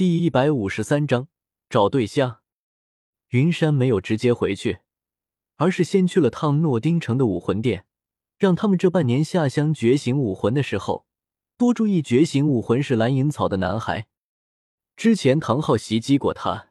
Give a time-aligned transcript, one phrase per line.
[0.00, 1.28] 第一百五十三章
[1.68, 2.38] 找对象。
[3.32, 4.78] 云山没有直接回去，
[5.56, 7.84] 而是先去了趟诺丁城的武魂殿，
[8.38, 11.04] 让他们这半年下乡觉醒武魂的时候，
[11.58, 14.06] 多注意觉醒武魂是蓝银草的男孩。
[14.96, 16.70] 之前唐昊袭击过他，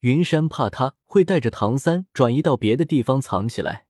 [0.00, 3.86] 云山怕他会带着唐三转移到别的地方藏起来。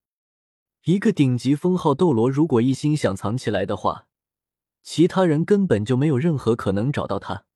[0.84, 4.06] 一个顶级封号斗罗，如果一心想藏起来的话，
[4.84, 7.46] 其他人根本就没有任何可能找到他。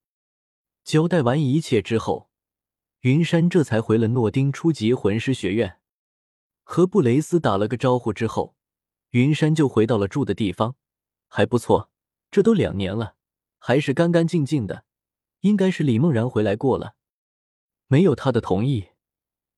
[0.85, 2.29] 交代完一切之后，
[3.01, 5.79] 云山这才回了诺丁初级魂师学院，
[6.65, 8.57] 和布雷斯打了个招呼之后，
[9.11, 10.77] 云山就回到了住的地方。
[11.29, 11.91] 还不错，
[12.31, 13.15] 这都两年了，
[13.59, 14.85] 还是干干净净的，
[15.41, 16.97] 应该是李梦然回来过了。
[17.87, 18.89] 没有他的同意，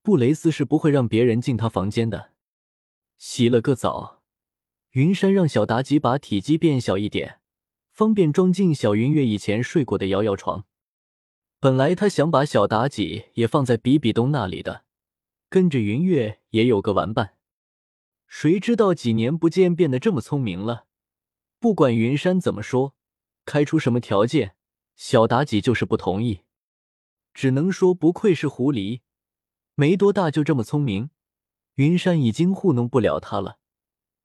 [0.02, 2.32] 布雷斯是不会让别人进他房间的。
[3.16, 4.23] 洗了个澡，
[4.91, 7.41] 云山让小妲己把体积变小一点，
[7.91, 10.66] 方便装进小云月以前睡过的摇摇床。
[11.64, 14.84] 本来他想把小妲己也放在比比东那里的，
[15.48, 17.38] 跟着云月也有个玩伴。
[18.26, 20.85] 谁知道几年不见变得这么聪明了？
[21.59, 22.95] 不管云山怎么说，
[23.46, 24.57] 开出什么条件，
[24.95, 26.42] 小妲己就是不同意。
[27.32, 29.01] 只能说不愧是狐狸，
[29.74, 31.09] 没多大就这么聪明。
[31.76, 33.57] 云山已经糊弄不了他了，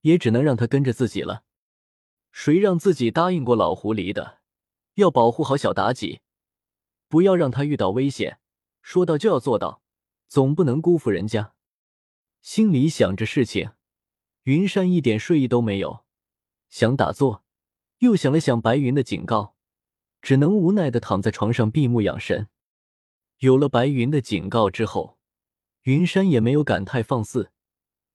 [0.02, 1.44] 也只能让他跟着自己了。
[2.34, 4.40] 谁让自己答应过老狐狸的，
[4.95, 6.20] 要保护好小妲己。
[7.10, 8.40] 不要让他遇到危险，
[8.82, 9.82] 说到就要做到，
[10.28, 11.54] 总不能辜负人家。
[12.42, 13.72] 心里想着事情，
[14.44, 16.06] 云山一点睡意都没有，
[16.70, 17.44] 想打坐，
[17.98, 19.56] 又想了想白云的警告，
[20.22, 22.48] 只能无奈的躺在床上闭目养神。
[23.40, 25.18] 有了白云的警告之后，
[25.84, 27.50] 云山也没有感太放肆，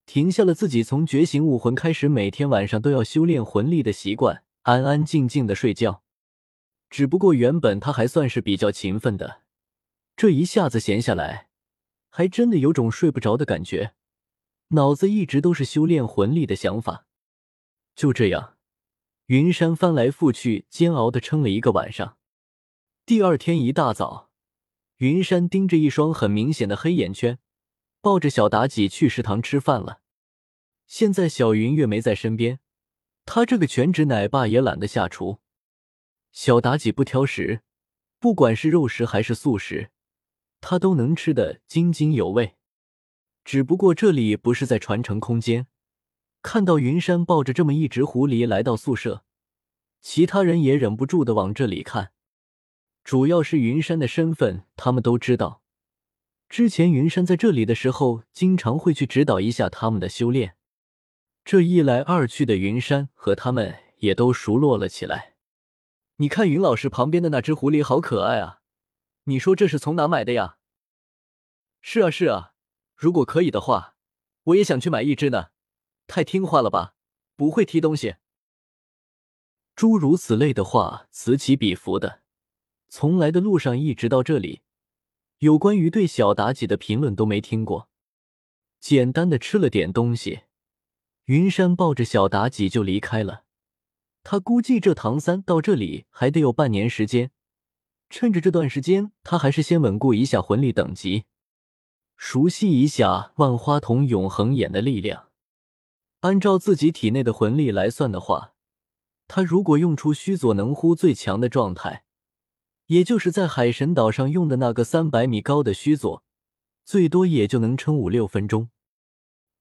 [0.06, 6.03] 停下了自己从觉醒武魂开始每天晚上都要修炼魂力的习惯，安安静静的睡觉。
[6.94, 9.40] 只不过原本他还算是比较勤奋的，
[10.14, 11.48] 这一下子闲下来，
[12.08, 13.94] 还真的有种睡不着的感觉，
[14.68, 17.08] 脑子一直都是修炼魂力的想法。
[17.96, 18.58] 就这样，
[19.26, 22.16] 云山翻来覆去，煎熬的撑了一个晚上。
[23.04, 24.30] 第二天一大早，
[24.98, 27.40] 云山盯着一双很明显的黑眼圈，
[28.00, 29.98] 抱着小妲己去食堂吃饭了。
[30.86, 32.60] 现在小云月没在身边，
[33.26, 35.40] 他这个全职奶爸也懒得下厨。
[36.34, 37.62] 小妲己不挑食，
[38.18, 39.90] 不管是肉食还是素食，
[40.60, 42.56] 她都能吃得津津有味。
[43.44, 45.68] 只不过这里不是在传承空间，
[46.42, 49.24] 看到云山抱着这么一只狐狸来到宿舍，
[50.00, 52.10] 其他人也忍不住的往这里看。
[53.04, 55.62] 主要是云山的身份，他们都知道。
[56.48, 60.56] 之前云山在这里的时候，经常会去指导一下他们的修炼。
[61.44, 65.33] 这一来二去的，云山和他们也都熟络了起来。
[66.16, 68.60] 你看云老师旁边的那只狐狸好可爱啊！
[69.24, 70.58] 你说这是从哪买的呀？
[71.80, 72.54] 是啊是啊，
[72.94, 73.96] 如果可以的话，
[74.44, 75.48] 我也想去买一只呢。
[76.06, 76.94] 太听话了吧，
[77.34, 78.16] 不会踢东西。
[79.74, 82.22] 诸如此类的话此起彼伏的。
[82.88, 84.62] 从来的路上一直到这里，
[85.38, 87.88] 有关于对小妲己的评论都没听过。
[88.78, 90.42] 简单的吃了点东西，
[91.24, 93.42] 云山抱着小妲己就离开了。
[94.24, 97.30] 他估计这唐三到这里还得有半年时间，
[98.08, 101.26] 趁着这段时间，他还是先稳固一下魂力等级，
[102.16, 105.28] 熟悉一下万花筒永恒眼的力量。
[106.20, 108.54] 按照自己体内的魂力来算的话，
[109.28, 112.04] 他如果用出须佐能乎最强的状态，
[112.86, 116.24] 也就是在海神岛上用的那个三百米高的须佐，
[116.82, 118.70] 最多也就能撑五六分钟。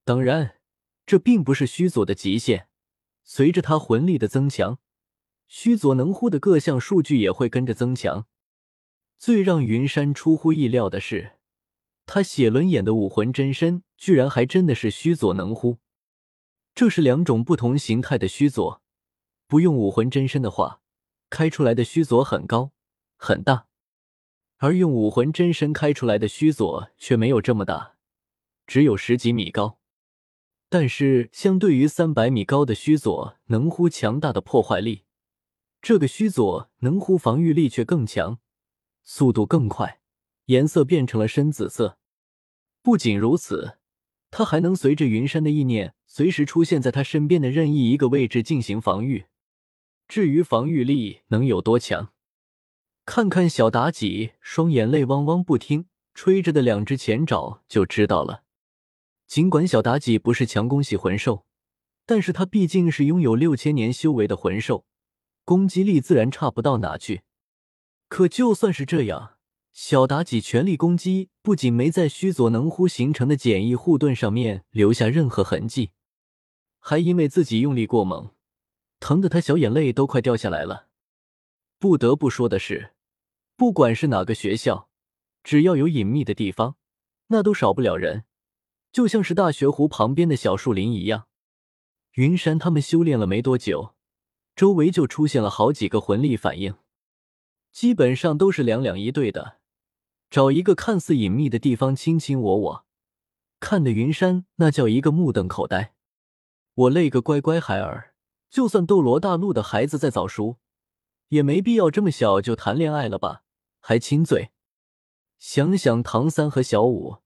[0.06, 0.56] 当然，
[1.06, 2.70] 这并不是须佐的极限。
[3.24, 4.80] 随着他魂力的增强，
[5.48, 8.28] 须佐能乎的各项数据也会跟着增强。
[9.18, 11.38] 最让云山出乎意料的是，
[12.06, 15.78] 他写轮眼的武魂真身居然还真的是须佐能乎。
[16.76, 18.82] 这是两种不同形态的须佐，
[19.48, 20.82] 不用武魂真身的话，
[21.30, 22.74] 开出来的须佐很高
[23.16, 23.68] 很大，
[24.58, 27.96] 而用武魂真身开出来的须佐却没有这么大，
[28.68, 29.80] 只有十几米高。
[30.74, 35.04] 但是，相对于三百米高的须佐能乎强大的破坏力，
[35.84, 38.40] 这个须佐能乎防御力却更强，
[39.04, 40.00] 速度更快，
[40.46, 42.00] 颜色变成了深紫色。
[42.82, 43.78] 不仅如此，
[44.32, 49.26] 它还能随着云山的意念，随时出现在他身边的任意一个位置进行防御。
[50.08, 52.10] 至于防御力能有多强，
[53.06, 55.86] 看看小妲己双眼泪汪汪不听
[56.16, 58.43] 吹着的两只前爪就知道了。
[59.34, 61.48] 尽管小妲己不是强攻系魂兽，
[62.06, 64.86] 但是她毕竟是拥有六千年修为的魂兽，
[65.44, 67.24] 攻击力自然差不到哪去。
[68.08, 69.38] 可就算是这样，
[69.72, 75.90] 小妲己全力攻击，不仅没在须佐能乎形成的简易护盾上面留下任何痕迹，
[76.78, 78.36] 还因为自己用力过猛，
[79.00, 80.90] 疼得他小眼泪都快掉下来了。
[81.80, 82.94] 不得不说的是，
[83.56, 84.90] 不管是哪个学校，
[85.44, 86.76] 只要有隐秘的地方，
[87.30, 88.26] 那都少不了人，
[88.94, 91.28] 就像是大学湖旁边的小树林一样。
[92.14, 93.96] 云山他们修炼了没多久，
[94.56, 96.76] 周围就出现了好几个魂力反应，
[97.72, 99.58] 基本上都是两两一对的。
[100.30, 102.86] 找一个看似隐秘的地方卿卿我我，
[103.60, 105.96] 看的云山那叫一个目瞪口呆。
[106.76, 108.14] 我勒个乖乖孩儿，
[108.52, 110.58] 就算斗罗大陆的孩子再早熟，
[111.30, 113.44] 也没必要这么小就谈恋爱了吧？
[113.80, 114.52] 还亲嘴？
[115.40, 117.18] 想想唐三和小五，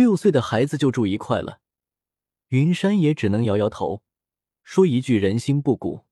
[0.00, 1.60] 六岁的孩子就住一块了，
[2.48, 4.02] 云山也只能摇摇头，
[4.62, 6.06] 说一句人心不古。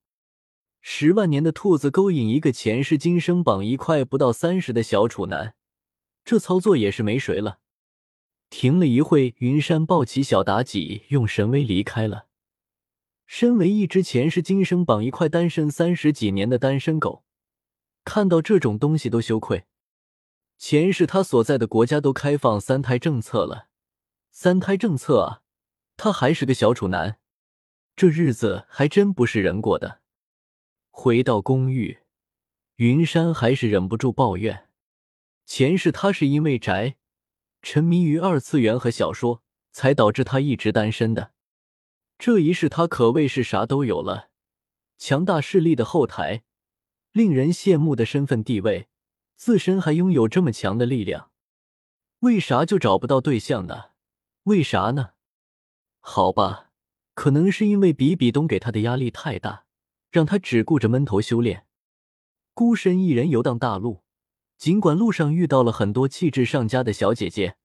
[0.83, 5.55] 十万年的兔子勾引一个前世今生榜一块不到三十的小处男。
[6.23, 7.61] 这操作也是没谁了。
[8.51, 12.27] 停了一会，云山抱起小妲己，用神威离开了。
[13.25, 17.25] 身为一只前世今生榜一块、单身三十几年的单身狗，
[18.05, 19.65] 看到这种东西都羞愧。
[20.59, 23.68] 前世他所在的国家都开放三胎政策了，
[24.41, 25.43] 三胎政策啊，
[25.97, 27.19] 他还是个小处男，
[27.97, 30.01] 这日子还真不是人过的。
[30.91, 31.99] 回到公寓，
[32.77, 34.69] 云山还是忍不住抱怨。
[35.45, 36.95] 前世他是因为宅，
[37.63, 39.43] 沉迷于二次元和小说，
[39.73, 41.33] 才导致他一直单身的。
[42.17, 44.31] 这一世他可谓是啥都有了：
[44.97, 46.45] 强大势力的后台，
[47.11, 48.87] 令人羡慕的身份地位，
[49.35, 51.33] 自身还拥有这么强的力量。
[52.21, 53.98] 为啥就找不到对象呢？
[54.49, 55.11] 为啥呢？
[56.01, 56.71] 好吧，
[57.13, 59.67] 可能是因为比比东给他的压力太大，
[60.11, 61.67] 让他只顾着闷头修炼，
[62.55, 64.03] 孤身一人游荡大陆。
[64.57, 67.59] 尽管路上遇到了很多气质上佳的小姐姐，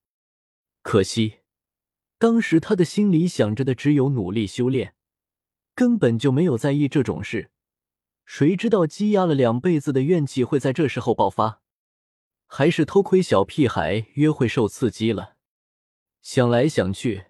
[0.82, 1.40] 可惜
[2.18, 4.94] 当时他的心里想着的只有努力修炼，
[5.74, 7.50] 根本就没有在意这种事。
[8.26, 11.62] 谁知道积压了两辈子的怨气会在这时候爆发？
[12.46, 15.33] 还是偷窥小屁孩约会受刺激了？
[16.24, 17.26] 想来想去，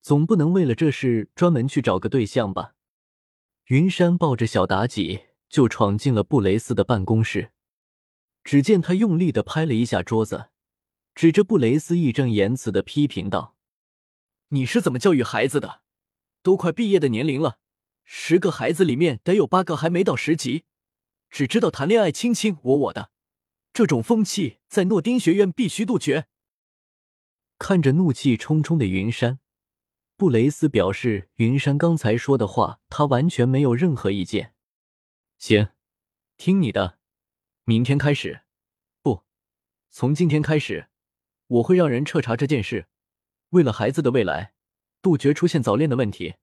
[0.00, 2.74] 总不能为了这事专门去找个对象吧？
[3.66, 7.50] 云山抱着小妲己就闯进了布雷斯的办公室。
[8.44, 10.50] 只见他用力的拍了一下桌子，
[11.12, 13.56] 指着布雷斯义正言辞的批评道
[14.50, 15.82] ：“你是怎么教育孩子的？
[16.42, 17.58] 都快毕业的年龄了，
[18.04, 20.62] 十个孩子里面得有八个还没到十级，
[21.28, 23.10] 只知道谈恋爱卿卿我我的，
[23.72, 26.28] 这种风气在诺丁学院必须杜绝。”
[27.58, 29.40] 看着怒气冲冲的云山，
[30.16, 34.54] 布雷斯表示：“云山刚才说的话，他完全没有任何意见。
[35.38, 35.68] 行，
[36.36, 36.98] 听你的。”
[37.64, 38.42] 明天开始，
[39.02, 39.24] 不，
[39.90, 40.88] 从今天开始，
[41.48, 42.86] 我会让人彻查这件事。
[43.50, 44.52] 为了孩子的未来，
[45.02, 46.36] 杜绝出现早恋的问题。